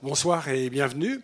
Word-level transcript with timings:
Bonsoir 0.00 0.48
et 0.48 0.70
bienvenue. 0.70 1.20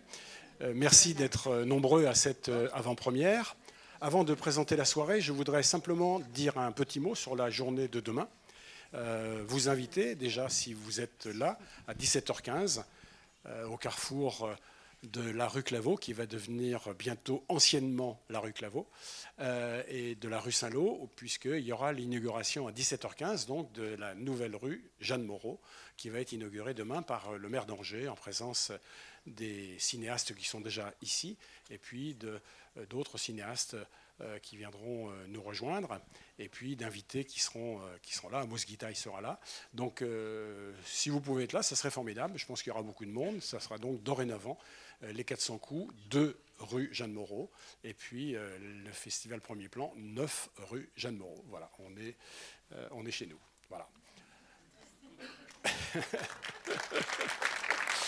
Euh, 0.62 0.73
merci 0.75 1.15
d'être 1.15 1.48
euh, 1.48 1.65
nombreux 1.65 2.06
à 2.06 2.14
cette 2.14 2.48
euh, 2.48 2.68
avant-première. 2.72 3.54
Avant 4.00 4.24
de 4.24 4.34
présenter 4.34 4.74
la 4.74 4.84
soirée, 4.84 5.20
je 5.20 5.30
voudrais 5.30 5.62
simplement 5.62 6.18
dire 6.18 6.58
un 6.58 6.72
petit 6.72 6.99
mot 6.99 7.14
sur 7.14 7.36
la 7.36 7.50
journée 7.50 7.86
de 7.86 8.00
demain. 8.00 8.29
vous 9.46 9.68
inviter 9.68 10.14
déjà, 10.14 10.48
si 10.48 10.72
vous 10.72 11.00
êtes 11.00 11.27
là, 11.27 11.59
à 11.86 11.95
17h15 11.95 12.82
au 13.69 13.77
carrefour 13.77 14.51
de 15.05 15.30
la 15.30 15.46
rue 15.46 15.62
Claveau, 15.62 15.96
qui 15.96 16.12
va 16.12 16.27
devenir 16.27 16.95
bientôt 16.95 17.45
anciennement 17.49 18.21
la 18.29 18.41
rue 18.41 18.53
Claveau, 18.53 18.89
euh, 19.41 19.82
et 19.89 20.14
de 20.17 20.29
la 20.29 20.41
rue 20.41 20.53
Saint-Lô, 20.53 21.09
puisqu'il 21.17 21.61
y 21.61 21.73
aura 21.73 21.93
l'inauguration 21.93 22.67
à 22.67 22.73
17h15 22.73 23.46
donc, 23.46 23.73
de 23.73 23.95
la 23.96 24.14
nouvelle 24.14 24.57
rue 24.57 24.91
Jeanne 25.00 25.25
Moreau, 25.25 25.61
qui 25.96 26.09
va 26.09 26.21
être 26.21 26.32
inaugurée 26.32 26.75
demain 26.75 27.03
par 27.03 27.32
le 27.39 27.49
maire 27.49 27.67
d'Angers, 27.67 28.09
en 28.09 28.14
présence 28.14 28.73
des 29.31 29.79
cinéastes 29.79 30.35
qui 30.35 30.46
sont 30.46 30.61
déjà 30.61 30.93
ici, 31.03 31.36
et 31.71 31.79
puis 31.79 32.16
d'autres 32.88 33.19
cinéastes 33.19 33.77
euh, 34.20 34.38
qui 34.41 34.56
viendront 34.56 35.10
euh, 35.10 35.27
nous 35.28 35.42
rejoindre, 35.42 36.00
et 36.38 36.48
puis 36.48 36.74
d'invités 36.74 37.24
qui 37.24 37.41
seront, 37.41 37.80
qui 38.02 38.14
seront 38.14 38.30
là. 38.30 38.41
Amos 38.41 38.59
Guita, 38.66 38.91
il 38.91 38.96
sera 38.96 39.20
là. 39.20 39.38
Donc, 39.74 40.02
si 40.84 41.10
vous 41.10 41.20
pouvez 41.20 41.45
être 41.45 41.52
là, 41.52 41.62
ça 41.62 41.77
serait 41.77 41.91
formidable. 41.91 42.38
Je 42.38 42.46
pense 42.46 42.62
qu'il 42.62 42.70
y 42.70 42.72
aura 42.72 42.83
beaucoup 42.83 43.05
de 43.05 43.10
monde. 43.10 43.42
Ça 43.42 43.60
sera 43.60 43.78
donc 43.78 44.02
dorénavant 44.02 44.59
euh, 45.05 45.12
les 45.12 45.24
400 45.24 45.58
coups, 45.58 45.95
2 46.10 46.41
rue 46.58 46.88
Jeanne 46.92 47.12
Moreau, 47.12 47.50
et 47.84 47.95
puis 47.95 48.34
euh, 48.34 48.58
le 48.58 48.91
festival 48.91 49.41
Premier 49.41 49.69
Plan, 49.69 49.92
9 49.97 50.50
rue 50.70 50.91
Jeanne 50.97 51.16
Moreau. 51.16 51.45
Voilà, 51.48 51.70
on 51.78 51.97
est, 51.97 52.16
euh, 52.72 52.88
on 52.91 53.06
est 53.06 53.12
chez 53.12 53.27
nous. 53.27 53.38
Voilà. 53.69 53.88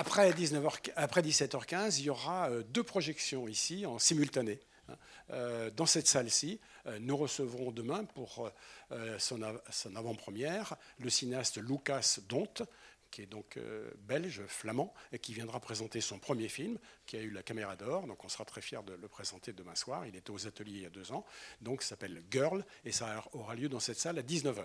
Après, 0.00 0.30
19h, 0.30 0.92
après 0.96 1.20
17h15, 1.20 1.98
il 1.98 2.04
y 2.04 2.08
aura 2.08 2.48
deux 2.70 2.82
projections 2.82 3.46
ici 3.48 3.84
en 3.84 3.98
simultané. 3.98 4.58
Hein. 4.88 5.68
Dans 5.76 5.84
cette 5.84 6.06
salle-ci, 6.06 6.58
nous 7.00 7.18
recevrons 7.18 7.70
demain 7.70 8.04
pour 8.04 8.50
son 9.18 9.42
avant-première 9.94 10.76
le 11.00 11.10
cinéaste 11.10 11.58
Lucas 11.58 12.16
Dont, 12.30 12.48
qui 13.10 13.20
est 13.20 13.26
donc 13.26 13.58
euh, 13.58 13.90
belge, 13.98 14.40
flamand, 14.46 14.94
et 15.12 15.18
qui 15.18 15.34
viendra 15.34 15.60
présenter 15.60 16.00
son 16.00 16.18
premier 16.18 16.48
film, 16.48 16.78
qui 17.04 17.18
a 17.18 17.20
eu 17.20 17.30
la 17.30 17.42
caméra 17.42 17.76
d'or. 17.76 18.06
Donc 18.06 18.24
on 18.24 18.28
sera 18.30 18.46
très 18.46 18.62
fiers 18.62 18.82
de 18.86 18.94
le 18.94 19.06
présenter 19.06 19.52
demain 19.52 19.74
soir. 19.74 20.06
Il 20.06 20.16
était 20.16 20.30
aux 20.30 20.46
ateliers 20.46 20.78
il 20.78 20.82
y 20.82 20.86
a 20.86 20.90
deux 20.90 21.12
ans. 21.12 21.26
Donc 21.60 21.82
ça 21.82 21.90
s'appelle 21.90 22.22
Girl, 22.30 22.64
et 22.86 22.92
ça 22.92 23.22
aura 23.32 23.54
lieu 23.54 23.68
dans 23.68 23.80
cette 23.80 23.98
salle 23.98 24.18
à 24.18 24.22
19h. 24.22 24.64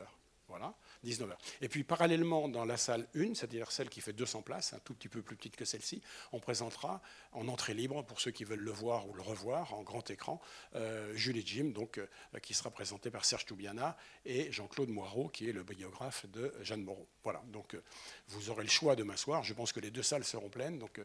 Voilà. 0.58 0.73
19h. 1.03 1.36
Et 1.59 1.67
puis 1.67 1.84
parallèlement, 1.84 2.48
dans 2.48 2.64
la 2.64 2.78
salle 2.78 3.09
1, 3.14 3.36
c'est-à-dire 3.36 3.73
celle 3.73 3.89
qui 3.89 4.00
fait 4.00 4.14
200 4.14 4.42
places, 4.42 4.72
un 4.72 4.80
tout 4.80 4.94
petit 4.94 5.09
peu 5.09 5.22
plus 5.22 5.36
petite 5.36 5.58
que 5.58 5.66
celle-ci, 5.66 6.02
on 6.31 6.39
présentera 6.39 7.02
en 7.34 7.50
entrée 7.50 7.73
libre, 7.73 8.06
pour 8.06 8.22
ceux 8.22 8.31
qui 8.31 8.45
veulent 8.45 8.61
le 8.61 8.72
voir 8.72 9.06
ou 9.09 9.14
le 9.14 9.22
revoir, 9.22 9.73
en 9.73 9.83
grand 9.83 10.09
écran, 10.09 10.39
euh, 10.76 11.14
Julie 11.14 11.45
Jim, 11.45 11.72
donc, 11.76 11.98
euh, 11.98 12.08
qui 12.42 12.53
sera 12.53 12.72
présenté 12.72 13.11
par 13.11 13.26
Serge 13.26 13.45
Toubiana, 13.45 13.98
et 14.23 14.50
Jean-Claude 14.50 14.88
Moirot, 14.88 15.28
qui 15.28 15.50
est 15.50 15.53
le 15.53 15.64
biographe 15.64 16.26
de 16.28 16.53
Jeanne 16.61 16.83
Moreau. 16.83 17.09
Voilà, 17.23 17.44
donc 17.48 17.73
euh, 17.73 17.83
vous 18.30 18.50
aurez 18.50 18.64
le 18.64 18.70
choix 18.70 18.95
demain 18.95 19.17
soir. 19.17 19.44
Je 19.44 19.53
pense 19.53 19.73
que 19.73 19.81
les 19.81 19.92
deux 19.92 20.03
salles 20.03 20.23
seront 20.23 20.50
pleines, 20.50 20.80
donc 20.80 21.02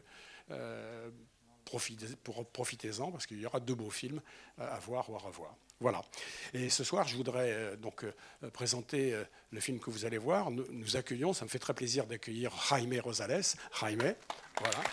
profitez-en, 1.71 3.11
parce 3.11 3.25
qu'il 3.25 3.39
y 3.39 3.45
aura 3.45 3.59
deux 3.59 3.75
beaux 3.75 3.89
films 3.89 4.21
à 4.57 4.79
voir 4.79 5.09
ou 5.09 5.15
à 5.15 5.19
revoir. 5.19 5.55
Voilà. 5.81 6.03
Et 6.53 6.69
ce 6.69 6.83
soir, 6.83 7.07
je 7.07 7.15
voudrais 7.15 7.51
euh, 7.51 7.75
donc 7.75 8.03
euh, 8.03 8.49
présenter 8.51 9.15
euh, 9.15 9.23
le 9.49 9.59
film 9.59 9.79
que 9.79 9.89
vous 9.89 10.05
allez 10.05 10.19
voir. 10.19 10.51
Nous, 10.51 10.95
accueillons, 10.95 11.33
ça 11.33 11.43
me 11.43 11.49
fait 11.49 11.59
très 11.59 11.73
plaisir 11.73 12.05
d'accueillir 12.05 12.51
Jaime 12.69 12.99
Rosales. 12.99 13.41
Jaime, 13.79 14.15
voilà. 14.59 14.83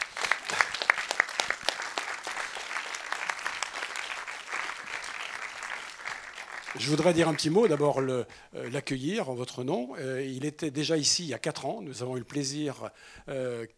Je 6.78 6.90
voudrais 6.90 7.12
dire 7.12 7.28
un 7.28 7.34
petit 7.34 7.50
mot, 7.50 7.66
d'abord 7.68 8.00
l'accueillir 8.52 9.28
en 9.30 9.34
votre 9.34 9.64
nom. 9.64 9.94
il 9.96 10.44
était 10.44 10.70
déjà 10.70 10.96
ici 10.96 11.24
il 11.24 11.28
y 11.28 11.34
a 11.34 11.39
quatre 11.39 11.66
ans. 11.66 11.80
Nous 11.83 12.02
avons 12.02 12.16
eu 12.16 12.20
le 12.20 12.24
plaisir 12.24 12.90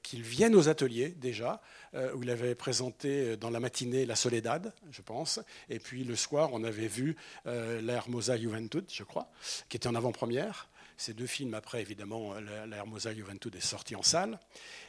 qu'il 0.03 0.23
vienne 0.23 0.55
aux 0.55 0.69
ateliers 0.69 1.09
déjà. 1.09 1.61
Euh, 1.95 2.13
où 2.15 2.23
il 2.23 2.31
avait 2.31 2.55
présenté 2.55 3.37
dans 3.37 3.51
la 3.51 3.59
matinée 3.59 4.07
La 4.07 4.15
Soledad, 4.15 4.73
je 4.93 5.03
pense. 5.03 5.41
Et 5.69 5.81
puis 5.81 6.05
le 6.05 6.15
soir, 6.15 6.51
on 6.53 6.63
avait 6.63 6.87
vu 6.87 7.17
euh, 7.47 7.83
La 7.83 7.95
Hermosa 7.95 8.37
Juventud, 8.37 8.85
je 8.89 9.03
crois, 9.03 9.29
qui 9.69 9.77
était 9.77 9.89
en 9.89 9.97
avant-première. 9.97 10.69
Ces 11.01 11.15
deux 11.15 11.27
films, 11.27 11.55
après, 11.55 11.81
évidemment, 11.81 12.35
La 12.35 12.77
Hermosa 12.77 13.15
Juventud 13.15 13.57
est 13.57 13.61
sorti 13.61 13.97
en 13.97 14.03
salle. 14.03 14.39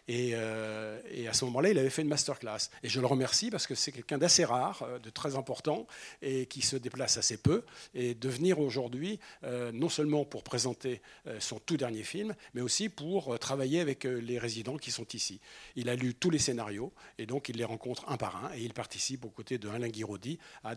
Euh, 0.10 1.00
et, 1.12 1.28
à 1.28 1.34
ce 1.34 1.46
moment-là, 1.46 1.70
il 1.70 1.80
avait 1.80 1.90
fait 1.90 2.02
une 2.02 2.08
masterclass. 2.08 2.70
Et 2.84 2.90
je 2.90 3.00
le 3.00 3.08
remercie 3.08 3.50
parce 3.50 3.68
que 3.68 3.76
c'est 3.76 3.92
quelqu'un 3.92 4.18
d'assez 4.18 4.44
rare, 4.44 4.84
euh, 4.84 5.00
de 5.00 5.10
très 5.10 5.36
important, 5.36 5.88
et 6.22 6.48
qui 6.48 6.62
se 6.62 6.76
déplace 6.76 7.18
assez 7.18 7.38
peu. 7.38 7.64
Et 7.94 8.14
de 8.14 8.30
venir 8.30 8.60
aujourd'hui, 8.60 9.20
euh, 9.44 9.72
non 9.72 9.90
seulement 9.90 10.26
pour 10.26 10.44
présenter 10.44 11.02
son 11.40 11.60
tout 11.60 11.78
dernier 11.78 12.04
film, 12.04 12.36
mais 12.54 12.62
aussi 12.62 12.90
pour 12.90 13.38
travailler 13.40 13.80
avec 13.80 14.04
les 14.04 14.38
résidents 14.38 14.78
qui 14.78 14.92
sont 14.92 15.06
ici. 15.14 15.40
Il 15.76 15.90
a 15.90 15.96
lu 15.96 16.16
tous 16.16 16.30
les 16.30 16.40
scénarios, 16.40 16.92
et 17.18 17.26
donc 17.26 17.50
il 17.50 17.58
les 17.58 17.64
rencontre 17.64 18.10
un 18.10 18.18
par 18.18 18.46
un, 18.46 18.54
et 18.54 18.62
il 18.62 18.74
participe 18.74 19.26
aux 19.26 19.30
côtés 19.30 19.58
de 19.58 19.70
Alain 19.70 19.88
Guiraudy 19.88 20.40
à, 20.64 20.72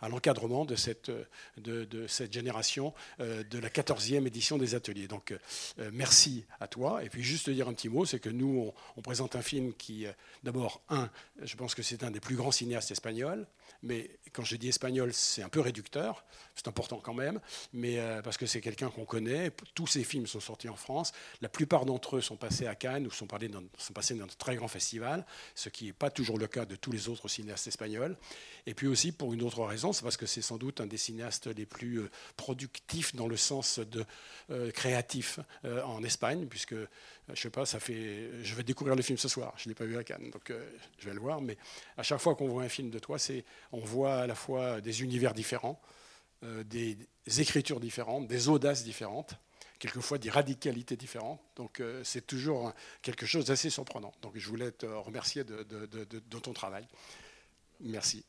à, 0.00 0.08
l'encadrement 0.08 0.64
de 0.64 0.76
cette, 0.76 1.10
de 1.56 2.06
cette 2.06 2.32
génération 2.32 2.94
de 3.18 3.58
la 3.58 3.68
14e 3.68 4.26
édition 4.26 4.58
ateliers. 4.74 5.08
Donc 5.08 5.34
merci 5.92 6.44
à 6.60 6.68
toi. 6.68 7.02
Et 7.04 7.08
puis 7.08 7.22
juste 7.22 7.50
dire 7.50 7.68
un 7.68 7.74
petit 7.74 7.88
mot, 7.88 8.04
c'est 8.04 8.20
que 8.20 8.30
nous, 8.30 8.72
on, 8.96 9.02
présente 9.02 9.36
un 9.36 9.42
film 9.42 9.72
qui, 9.74 10.06
euh, 10.06 10.12
d'abord, 10.42 10.82
un, 10.88 11.10
je 11.42 11.56
pense 11.56 11.74
que 11.74 11.82
c'est 11.82 12.04
un 12.04 12.10
des 12.10 12.20
plus 12.20 12.36
grands 12.36 12.52
cinéastes 12.52 12.90
espagnols, 12.90 13.46
mais 13.82 14.10
quand 14.32 14.44
je 14.44 14.56
dis 14.56 14.68
espagnol, 14.68 15.12
c'est 15.12 15.42
un 15.42 15.48
peu 15.48 15.60
réducteur, 15.60 16.24
c'est 16.54 16.68
important 16.68 17.00
quand 17.02 17.14
même, 17.14 17.40
mais 17.72 17.98
euh, 17.98 18.22
parce 18.22 18.36
que 18.36 18.46
c'est 18.46 18.60
quelqu'un 18.60 18.90
qu'on 18.90 19.04
connaît. 19.04 19.50
Tous 19.74 19.86
ses 19.86 20.04
films 20.04 20.26
sont 20.26 20.40
sortis 20.40 20.68
en 20.68 20.76
France. 20.76 21.12
La 21.40 21.48
plupart 21.48 21.84
d'entre 21.84 22.16
eux 22.16 22.20
sont 22.20 22.36
passés 22.36 22.66
à 22.66 22.74
Cannes 22.74 23.06
ou 23.06 23.10
sont, 23.10 23.26
sont 23.78 23.92
passés 23.92 24.14
dans 24.14 24.26
de 24.26 24.32
très 24.32 24.56
grands 24.56 24.68
festivals, 24.68 25.26
ce 25.54 25.68
qui 25.68 25.86
n'est 25.86 25.92
pas 25.92 26.10
toujours 26.10 26.38
le 26.38 26.46
cas 26.46 26.64
de 26.64 26.76
tous 26.76 26.92
les 26.92 27.08
autres 27.08 27.28
cinéastes 27.28 27.66
espagnols. 27.66 28.16
Et 28.66 28.74
puis 28.74 28.86
aussi, 28.86 29.12
pour 29.12 29.32
une 29.32 29.42
autre 29.42 29.64
raison, 29.64 29.92
c'est 29.92 30.02
parce 30.02 30.16
que 30.16 30.26
c'est 30.26 30.42
sans 30.42 30.58
doute 30.58 30.80
un 30.80 30.86
des 30.86 30.96
cinéastes 30.96 31.48
les 31.48 31.66
plus 31.66 32.00
euh, 32.00 32.10
productifs 32.36 33.14
dans 33.16 33.26
le 33.26 33.36
sens 33.36 33.78
de 33.80 34.04
créatif 34.74 35.40
en 35.64 36.02
Espagne, 36.02 36.46
puisque 36.46 36.74
je 37.28 37.40
sais 37.40 37.50
pas, 37.50 37.64
ça 37.66 37.80
fait. 37.80 38.42
Je 38.42 38.54
vais 38.54 38.62
découvrir 38.62 38.96
le 38.96 39.02
film 39.02 39.16
ce 39.18 39.28
soir. 39.28 39.54
Je 39.56 39.68
l'ai 39.68 39.74
pas 39.74 39.84
vu 39.84 39.96
à 39.96 40.04
Cannes, 40.04 40.30
donc 40.30 40.50
euh, 40.50 40.70
je 40.98 41.06
vais 41.06 41.14
le 41.14 41.20
voir. 41.20 41.40
Mais 41.40 41.56
à 41.96 42.02
chaque 42.02 42.20
fois 42.20 42.34
qu'on 42.34 42.48
voit 42.48 42.62
un 42.62 42.68
film 42.68 42.90
de 42.90 42.98
toi, 42.98 43.18
c'est 43.18 43.44
on 43.70 43.80
voit 43.80 44.16
à 44.16 44.26
la 44.26 44.34
fois 44.34 44.80
des 44.80 45.02
univers 45.02 45.32
différents, 45.32 45.80
euh, 46.42 46.64
des 46.64 46.96
écritures 47.38 47.80
différentes, 47.80 48.26
des 48.26 48.48
audaces 48.48 48.82
différentes, 48.82 49.34
quelquefois 49.78 50.18
des 50.18 50.30
radicalités 50.30 50.96
différentes. 50.96 51.40
Donc 51.56 51.80
euh, 51.80 52.02
c'est 52.04 52.26
toujours 52.26 52.72
quelque 53.02 53.24
chose 53.24 53.46
d'assez 53.46 53.70
surprenant. 53.70 54.12
Donc 54.20 54.32
je 54.36 54.48
voulais 54.48 54.72
te 54.72 54.86
remercier 54.86 55.44
de, 55.44 55.62
de, 55.62 56.38
ton 56.38 56.52
travail. 56.52 56.86
Merci. 57.82 58.24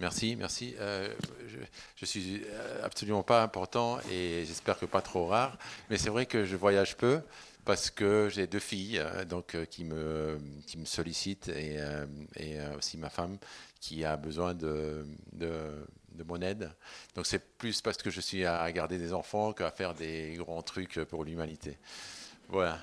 Merci, 0.00 0.36
merci. 0.36 0.74
je, 0.78 1.58
je, 1.96 2.04
suis 2.04 2.42
absolument 2.82 3.22
pas 3.22 3.42
important 3.42 3.98
et 4.10 4.44
j'espère 4.46 4.78
que 4.78 4.86
pas 4.86 5.02
trop 5.02 5.26
rare, 5.26 5.58
mais 5.90 5.98
c'est 5.98 6.10
vrai 6.10 6.26
que 6.26 6.44
je 6.44 6.56
voyage 6.56 6.96
peu 6.96 7.20
parce 7.66 7.90
que 7.90 8.30
j'ai 8.32 8.46
deux 8.46 8.60
filles 8.60 8.98
euh, 8.98 9.24
donc, 9.24 9.54
euh, 9.54 9.66
qui, 9.66 9.84
me, 9.84 10.38
qui 10.66 10.78
me 10.78 10.86
sollicitent 10.86 11.48
et, 11.48 11.76
euh, 11.80 12.06
et 12.36 12.58
aussi 12.78 12.96
ma 12.96 13.10
femme 13.10 13.36
qui 13.80 14.04
a 14.04 14.16
besoin 14.16 14.54
de, 14.54 15.04
de, 15.32 15.84
de 16.12 16.24
mon 16.24 16.40
aide. 16.40 16.70
Donc 17.14 17.26
c'est 17.26 17.40
plus 17.58 17.82
parce 17.82 17.98
que 17.98 18.08
je 18.08 18.20
suis 18.20 18.46
à 18.46 18.70
garder 18.72 18.98
des 18.98 19.12
enfants 19.12 19.52
qu'à 19.52 19.70
faire 19.70 19.94
des 19.94 20.34
grands 20.38 20.62
trucs 20.62 21.00
pour 21.04 21.24
l'humanité. 21.24 21.76
Voilà. 22.48 22.78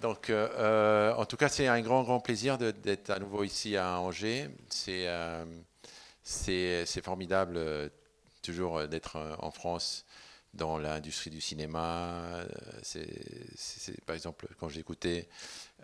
Donc, 0.00 0.30
en 0.30 1.24
tout 1.24 1.36
cas, 1.36 1.48
c'est 1.48 1.66
un 1.66 1.80
grand, 1.80 2.02
grand 2.02 2.20
plaisir 2.20 2.58
d'être 2.58 3.10
à 3.10 3.18
nouveau 3.18 3.44
ici 3.44 3.76
à 3.76 3.98
Angers. 4.00 4.48
C'est 4.68 5.08
c'est 6.24 7.04
formidable 7.04 7.60
toujours 8.42 8.86
d'être 8.88 9.18
en 9.40 9.50
France 9.50 10.04
dans 10.54 10.78
l'industrie 10.78 11.30
du 11.30 11.40
cinéma. 11.40 12.44
C'est, 12.82 14.04
par 14.04 14.14
exemple, 14.14 14.48
quand 14.58 14.68
j'écoutais 14.68 15.28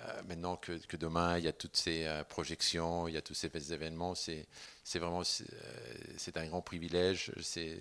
euh, 0.00 0.22
maintenant 0.28 0.56
que, 0.56 0.96
demain 0.96 1.38
il 1.38 1.44
y 1.44 1.48
a 1.48 1.52
toutes 1.52 1.76
ces 1.76 2.04
euh, 2.04 2.22
projections, 2.22 3.08
il 3.08 3.14
y 3.14 3.16
a 3.16 3.22
tous 3.22 3.34
ces 3.34 3.50
événements, 3.72 4.14
c'est, 4.14 4.46
vraiment 4.94 5.24
c'est, 5.24 5.44
euh, 5.52 6.40
un 6.40 6.46
grand 6.46 6.62
privilège. 6.62 7.32
C'est, 7.42 7.78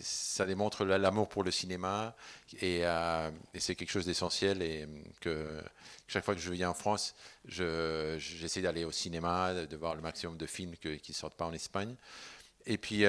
ça 0.00 0.46
démontre 0.46 0.86
l'amour 0.86 1.28
pour 1.28 1.44
le 1.44 1.50
cinéma 1.50 2.16
et, 2.62 2.82
c'est 3.58 3.74
quelque 3.74 3.90
chose 3.90 4.06
d'essentiel 4.06 4.62
et 4.62 4.88
que 5.20 5.62
chaque 6.08 6.24
fois 6.24 6.34
que 6.34 6.40
je 6.40 6.50
viens 6.50 6.70
en 6.70 6.74
France, 6.74 7.14
j'essaie 7.46 8.62
d'aller 8.62 8.84
au 8.84 8.90
cinéma, 8.90 9.52
de 9.52 9.76
voir 9.76 9.94
le 9.96 10.00
maximum 10.00 10.38
de 10.38 10.46
films 10.46 10.76
qui 10.76 10.88
ne 11.10 11.14
sortent 11.14 11.36
pas 11.36 11.44
en 11.44 11.52
Espagne. 11.52 11.94
Et 12.64 12.78
puis 12.78 13.04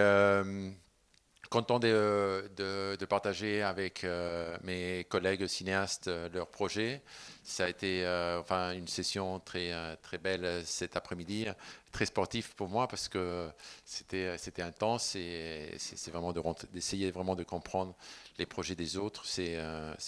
content 1.49 1.79
de, 1.79 3.05
partager 3.09 3.61
avec 3.61 4.03
euh, 4.03 4.57
mes 4.63 5.05
collègues 5.05 5.47
cinéastes 5.47 6.07
euh, 6.07 6.29
leur 6.33 6.47
projet. 6.47 7.01
Ça 7.43 7.65
a 7.65 7.69
été 7.69 8.05
euh, 8.05 8.39
enfin, 8.39 8.73
une 8.73 8.87
session 8.87 9.39
très, 9.39 9.71
très 9.97 10.17
belle 10.17 10.63
cet 10.65 10.97
après-midi, 10.97 11.45
très 11.91 12.05
sportif 12.05 12.53
pour 12.55 12.69
moi 12.69 12.87
parce 12.87 13.07
que 13.07 13.49
c'était, 13.85 14.37
c'était 14.37 14.63
intense 14.63 15.15
et 15.15 15.75
c'est, 15.77 16.09
vraiment 16.09 16.33
d'essayer 16.73 17.11
vraiment 17.11 17.35
de 17.35 17.43
comprendre 17.43 17.95
les 18.39 18.47
projets 18.47 18.75
des 18.75 18.97
autres. 18.97 19.25
C'est 19.25 19.59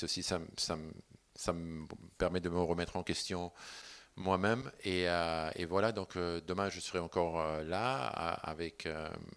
aussi 0.01 0.23
ça, 0.23 0.39
ça, 0.57 0.77
ça 1.35 1.53
me 1.53 1.85
permet 2.17 2.39
de 2.39 2.49
me 2.49 2.59
remettre 2.59 2.97
en 2.97 3.03
question 3.03 3.51
moi-même. 4.17 4.69
Et, 4.83 5.07
euh, 5.07 5.49
et, 5.55 5.65
voilà, 5.65 5.91
donc 5.91 6.17
euh, 6.17 6.41
demain, 6.45 6.69
je 6.69 6.79
serai 6.79 6.99
encore 6.99 7.39
euh, 7.39 7.63
là 7.63 7.95
avec 8.05 8.87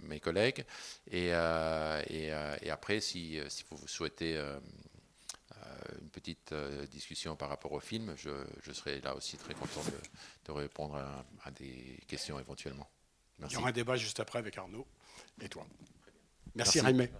mes 0.02 0.18
collègues. 0.18 0.64
Et, 1.10 1.28
et, 1.28 2.32
et 2.62 2.70
après, 2.70 3.00
si, 3.00 3.38
si, 3.48 3.64
vous 3.70 3.86
souhaitez 3.86 4.36
une 6.00 6.10
petite 6.10 6.54
discussion 6.90 7.36
par 7.36 7.48
rapport 7.48 7.72
au 7.72 7.80
film, 7.80 8.14
je, 8.16 8.30
je, 8.62 8.72
serai 8.72 9.00
là 9.00 9.14
aussi 9.14 9.36
très 9.36 9.54
content 9.54 9.82
de, 9.84 9.98
de 10.46 10.52
répondre 10.52 10.96
à, 10.96 11.50
des 11.52 11.98
questions 12.08 12.40
éventuellement. 12.40 12.88
Merci. 13.38 13.54
Il 13.54 13.58
y 13.58 13.60
aura 13.60 13.70
un 13.70 13.72
débat 13.72 13.96
juste 13.96 14.20
après 14.20 14.38
avec 14.38 14.56
Arnaud 14.58 14.86
et 15.40 15.48
toi. 15.48 15.66
Merci, 16.54 16.78
Merci. 16.78 16.80
Raimé. 16.80 17.10